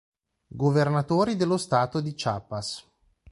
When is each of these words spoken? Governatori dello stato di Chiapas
Governatori 0.47 1.35
dello 1.35 1.57
stato 1.57 2.01
di 2.01 2.15
Chiapas 2.15 2.83